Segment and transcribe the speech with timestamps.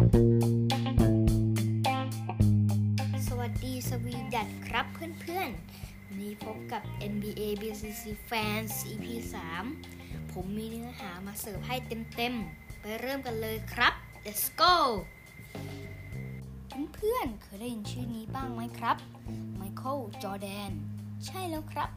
[0.00, 0.02] ส
[3.38, 9.06] วัสดีสวีดัตครับเพื่อนๆ วันนี้พบกับ NBA BCC Fans EP
[9.70, 11.76] 3 ผมมีเนื้อหามาเสิร์ฟให้
[12.14, 13.94] เต็มๆ ไปเริ่มกันเลยครับ
[14.24, 14.74] let's go
[16.94, 18.96] เพื่อนๆ เคยได้ยินชื่อนี้บ้างไหมครับ
[19.56, 20.70] ไมเคิล จอแดน
[21.26, 21.88] ใช่แล้วครับ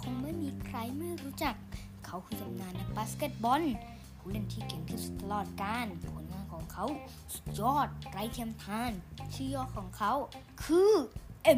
[0.00, 1.54] คงไม่มีใครไม่รู้จัก
[2.04, 3.62] เขาคือตำนานนักบาสเกตบอล
[4.18, 6.84] ผู้เล่นที่เก่งที่สุดตลอดกาลผลงาน ของเขา
[7.34, 8.92] สุดยอดไร้เทียมทาน
[9.34, 10.12] ชื่อย่อของเขา
[10.64, 10.92] คือ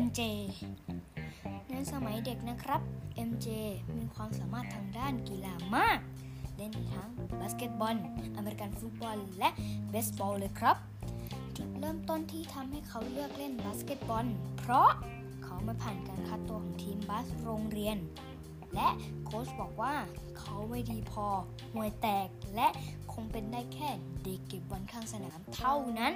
[0.00, 0.20] MJ
[1.70, 2.80] ในสมัยเด็กนะครับ
[3.28, 3.48] MJ
[3.96, 5.98] มีความสามารถทางด้านกีฬามาก
[6.56, 7.96] เล่นทั้งบาสเกตบอล
[8.36, 9.50] อเมริกันฟุตบอล และ
[9.90, 10.76] เบสบอลเลยครับ
[11.56, 14.26] จุดเริ่มต้นที่ทำให้เขาเลือกเล่นบาสเกตบอล
[14.58, 14.90] เพราะ
[15.44, 17.96] เขาไม่ผ่านการคัดตัวของทีมบาสโรงเรียน
[18.74, 18.88] และ
[19.24, 19.94] โค้ชบอกว่า
[20.38, 21.26] เขาไม่ดีพอ
[21.72, 22.68] ห่วยแตกและ
[23.12, 23.90] คงเป็นได้แค่
[24.22, 26.12] เด็กเก็บบอลข้างสนามเท่านั้น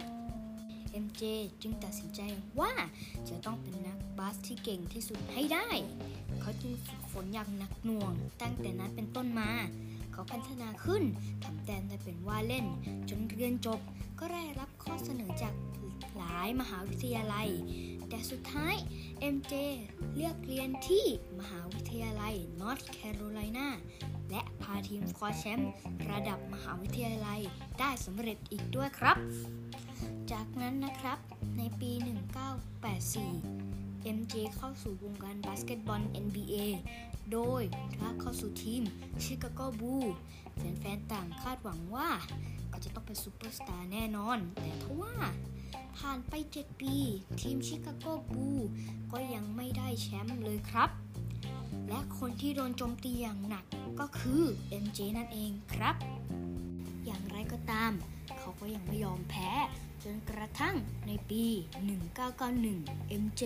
[1.04, 1.22] MJ
[1.62, 2.20] จึงตัดสินใจ
[2.60, 2.72] ว่า
[3.28, 5.68] จะต้องเป็นนักบาสที่เก่งที่สุดให้ได้
[6.40, 9.50] เขาจึงฝึกฝนอย่างหนักหน่วง ตั้งแต่นั้นเป็นต้นมา
[10.12, 11.02] เขาพัฒนาขึ้น
[11.44, 12.66] ทำแต้มได้เป็นว่าเล่น
[13.10, 13.80] จนเรียนจบ
[14.20, 15.54] ก็ได้รับข้อเสนอจาก
[16.16, 17.48] หลายมหาวิทยาลัย
[18.08, 18.74] แต่สุดท้าย
[19.34, 19.52] MJ
[20.14, 21.04] เลือกเรียนที่
[21.38, 23.68] มหาวิทยาลัย North Carolina
[24.30, 25.72] และพาทีมคว้าแชมป์
[26.10, 27.40] ระดับมหาวิทยาลัย
[27.78, 29.16] ได้สำเร็จอีกด้วยครับ
[30.32, 31.18] จากนั้นนะครับ
[31.58, 31.92] ในปี
[33.24, 36.56] 1984 MJ เข้าสู่วงการบาสเกตบอล NBA
[37.32, 37.62] โดย
[37.98, 38.82] draft เข้าสู่ทีม
[39.24, 39.96] Chicago Bulls
[40.56, 42.08] แฟนๆต่างคาดหวังว่า
[42.68, 45.14] เขาจะต้องเป็นซูเปอร์สตาร์แน่นอน แต่ทว่า
[45.98, 46.94] ผ่านไป 7 ปี
[47.40, 48.50] ทีมชิคาโกบู
[49.12, 50.90] ก็ยังไม่ได้แชมป์เลยครับ
[51.88, 53.64] และคนที่โดนโจมตีอย่างหนัก
[54.00, 54.42] ก็คือ
[54.84, 55.94] MJ นั่นเองครับ
[57.04, 57.92] อย่างไรก็ตาม
[58.38, 59.50] เขาก็ยังไม่ยอมแพ้
[60.04, 61.44] จนกระทั่งในปี
[62.32, 63.42] 1991 MJ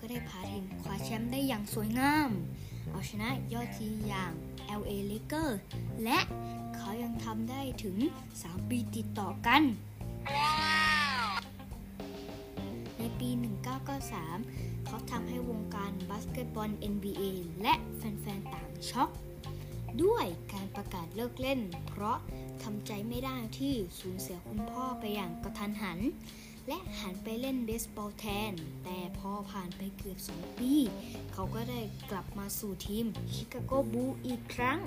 [0.00, 2.30] ก็ได้พาทีมคว้าแชมป์ได้อย่างสวยงาม
[2.90, 4.32] เอาชนะยอดทีมอย่าง
[4.80, 5.56] LA Lakers
[6.04, 6.18] และ
[6.76, 7.96] เขายังทำได้ถึง
[8.34, 9.62] 3 ปีติดต่อกัน
[13.20, 13.30] ปี
[14.08, 17.22] 1993 เขาทำให้วงการบาสเกตบอล NBA
[17.62, 19.10] และแฟนๆ ต่างช็อก
[20.02, 22.18] ด้วยการประกาศเลิกเล่น เพราะ
[22.62, 25.98] ทำใจไม่ได้ที่สูญเสียคุณพ่อไปอย่างกระทันหัน
[26.68, 28.52] และหันไปเล่นเบสบอลแทน
[28.84, 30.72] แต่พอผ่านไปเกือบ2ปี
[31.32, 31.80] เขาก็ได้
[32.10, 34.78] กลับมาสู่ทีมชิคาโกบูอีกครั้ง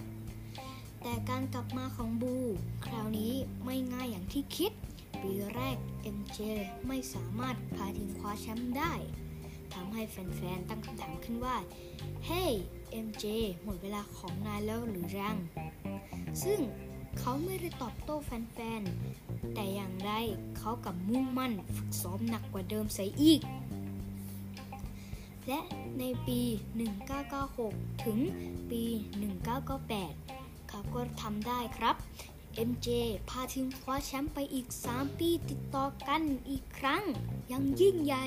[1.01, 2.35] แต่การกลับมาของบู
[2.85, 3.33] คราวนี้
[3.65, 4.71] ไม่ง่ายอย่างที่คิด
[5.21, 5.77] ปีแรก
[6.17, 6.39] MJ
[6.87, 8.93] ไม่สามารถพาทีมคว้าแชมป์ได้
[9.73, 11.55] ทำให้แฟนๆ ตั้งคำถามขึ้นว่า
[12.25, 12.53] เฮ้ hey,
[13.05, 13.25] MJ
[13.63, 15.35] หมดเวลาของนายแล้วหรือยัง
[16.43, 16.59] ซึ่ง
[17.19, 20.11] เขาไม่ได้ตอบโต้แฟนๆ แต่อย่างไร
[20.57, 23.41] เขากับมุ่งมั่นฝึกซ้อมหนักกว่าเดิมเสียอีก
[25.47, 25.59] และ
[25.99, 26.39] ในปี
[27.21, 28.19] 1996 ถึง
[28.71, 28.83] ปี
[29.77, 31.95] 1998 เขาก็ทำได้ครับ
[32.69, 32.87] MJ
[33.29, 37.03] พาทีมคว้าแชมป์ไปอีก 3 ปีติดต่อกันอีกครั้ง
[37.51, 38.25] ยังยิ่งใหญ่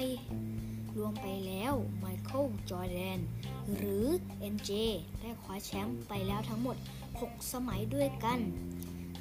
[0.96, 3.18] รวมไปแล้วไมเคิลจอร์แดน
[3.74, 4.06] หรือ
[4.54, 4.70] MJ
[5.20, 6.76] ได้คว้าแชมป์ไปแล้วทั้งหมด
[7.14, 8.38] 6 สมัยด้วยกัน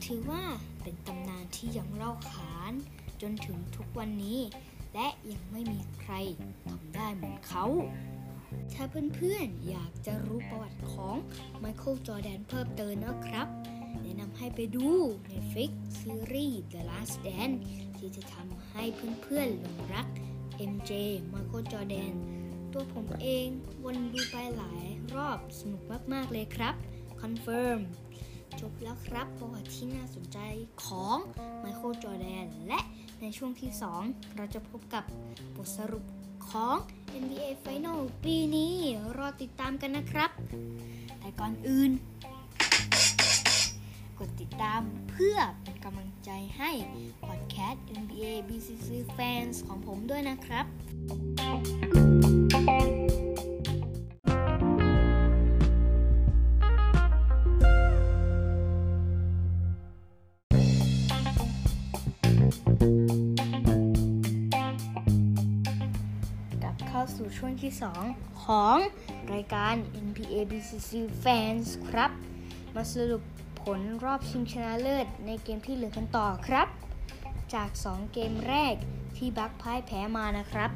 [0.06, 0.44] ถือว่า
[0.82, 2.74] เป็นตำนานที่ยังเล่าขาน
[3.22, 4.40] จนถึงทุกวันนี้
[4.94, 6.14] และยังไม่มีใคร
[6.70, 7.66] ทำได้เหมือนเขา
[8.74, 8.84] ถ้า
[9.16, 11.16] เพื่อนๆ อยากจะรู้ประวัติของ
[11.60, 13.48] ไมเคิลจอร์แดนเพิ่มเติมนะครับ
[14.02, 14.88] แนะนำให้ไปดู
[15.32, 17.58] Netflix ซีรีส์ The Last Dance
[17.98, 18.84] ที่จะทำให้
[19.22, 20.08] เพื่อนๆหลงรัก
[20.72, 20.92] MJ
[21.30, 22.14] ไมเคิลจอร์แดน
[22.74, 23.48] ตัวผมเอง
[23.84, 25.82] วนดูไปหลายรอบสนุก
[26.14, 26.74] มากๆเลยครับ
[27.22, 27.80] confirm
[28.60, 30.40] จบแล้วครับประวัติที่น่าสนใจ
[30.84, 31.18] ของ
[31.60, 32.80] ไมเคิลจอร์แดน และ
[33.22, 33.72] ในช่วงที่
[34.04, 35.04] 2 เราจะพบกับ
[35.56, 36.06] บทสรุป
[36.50, 36.76] ของ
[37.24, 38.74] NBA Final ปีนี้
[39.18, 40.32] รอติดตามกันนะครับ
[41.20, 41.92] แต่ก่อนอื่น
[44.62, 46.72] ตามเพื่อเป็นกำลังใจให้
[47.26, 50.66] พอดแคสต์ NBA BCC Fans ของผมด้วยนะครับ
[66.62, 67.72] กลับเข้าสู่ช่วงที่
[68.08, 68.78] 2 ของ
[69.34, 69.74] รายการ
[70.06, 70.92] NBA BCC
[71.24, 72.12] Fans ครับ
[72.76, 73.22] มาสรุป
[73.64, 76.68] ผลรอบชิงชนะเลิศในเกมที่เหลือกันต่อครับ
[77.54, 78.76] จาก 2 เกมแรก
[79.18, 80.70] ที่บัคพ่ายแพ้มานะครับ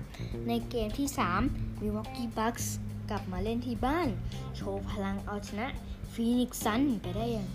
[0.47, 1.07] ในเกมที่
[1.45, 2.65] 3 Milwaukee Bucks
[3.09, 4.07] กลับมาเล่นที่บ้าน
[4.55, 5.67] โชว์พลังเอาชนะ
[6.13, 7.49] Phoenix Sun ไปได้อย่าง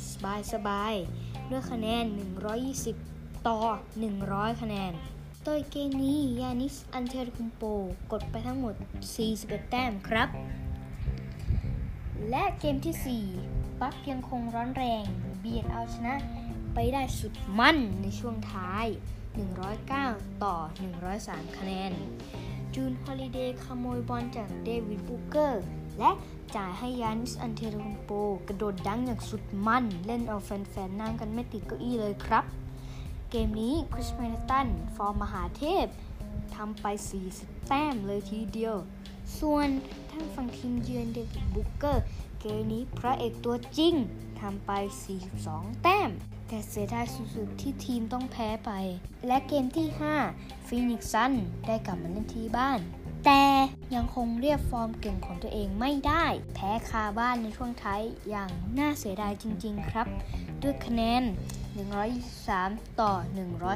[0.52, 2.04] สบายๆด้วยคะแนน
[2.76, 3.58] 120 ต่อ
[4.10, 4.92] 100 คะแนน
[5.44, 7.62] โดยเกมนี้ Giannis Antetokounmpo
[8.12, 8.74] กดไปทั้งหมด
[9.22, 10.28] 41 แต้มครับ
[12.30, 15.04] และเกมที่ 4 Bucks ยังคงร้อนแรง
[15.40, 16.14] เบียดเอาชนะ
[16.74, 18.86] ไปได้สุดมันในช่วงท้าย
[19.64, 20.54] 109 ต่อ
[21.06, 21.92] 103 คะแนน
[22.74, 25.62] Jrue Holiday ขโมยบอลจาก Devin Booker
[25.98, 26.10] และ
[26.56, 28.10] จ่ายให้ Giannis Antetokounmpo
[28.48, 32.44] กระโดด dunk อย่างสุดมัน เล่นเอาแฟนๆนั่งกันไม่ติดเก้าอี้เลยครับ
[33.30, 35.86] เกมนี้ Khris Middleton ฟอร์มมหาเทพ
[36.54, 36.86] ทำไป
[37.28, 38.76] 40 แต้มเลยทีเดียว
[39.38, 39.68] ส่วน
[40.10, 42.04] ทางฝั่งทีมเยือน Devin Booker
[42.42, 43.94] เกมนี้พระเอกตัวจริง
[44.40, 44.70] ทำไป
[45.28, 46.10] 42 แต้ม
[46.48, 48.70] แต่เสียดายสุดๆ ที่ทีมต้องแพ้ไป
[49.26, 49.88] และเกมที่
[50.28, 51.32] 5 Phoenix Suns
[51.66, 52.78] ได้กลับมาเล่นที่บ้าน
[53.24, 53.44] แต่
[53.94, 56.24] ยังคงเรียกฟอร์มเก่งของตัวเองไม่ได้
[56.54, 60.06] แพ้คาบ้านในช่วงท้ายอย่างน่าเสียดายจริง ๆ ครับ
[60.62, 61.22] ด้วยคะแนน
[62.12, 63.12] 123 ต่อ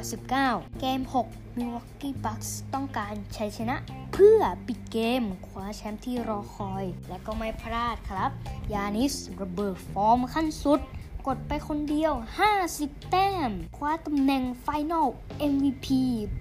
[0.09, 3.75] 119 เกม 6 Milwaukee Bucks ต้องการชัยชนะ
[4.19, 8.31] เพื่อปิดเกมคว้าแชมป์ที่รอคอย และก็ไม่พลาดครับ
[8.73, 10.79] ยานิสระเบิดฟอร์มขั้นสุด
[11.27, 12.13] กดไปคนเดียว
[12.61, 15.07] 50 แต้ม คว้าตำแหน่ง Final
[15.51, 15.87] MVP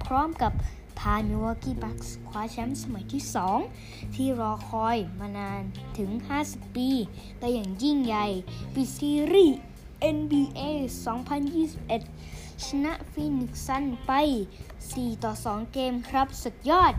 [0.04, 0.52] พร้อมกับ
[0.98, 3.22] พา Milwaukee Bucks คว้าแชมป์สมัยที่
[3.68, 5.62] 2 ที่รอคอยมานาน
[5.98, 6.10] ถึง
[6.44, 6.90] 50 ปี
[7.38, 8.26] แต่อย่างยิ่งใหญ่
[8.74, 9.58] ปิดซีรีส์
[10.16, 10.62] NBA
[11.84, 14.12] 2021 ชนะฟีนิกซ์ซันไป
[14.66, 16.94] 4 ต่อ 2 เกมครับ สุดยอด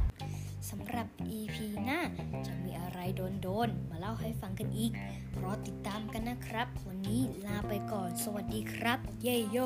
[0.70, 2.02] สำหรับ EP หน้า
[2.48, 3.00] จะมีอะไร
[3.42, 4.92] โดนๆ มาเล่าให้ฟังกันอีก
[5.42, 9.58] รอติดตามกันนะครับ วันนี้ลาไปก่อน สวัสดีครับ เย่โย